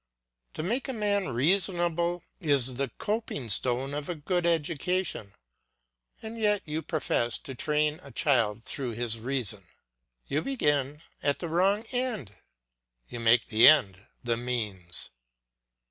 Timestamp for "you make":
13.09-13.49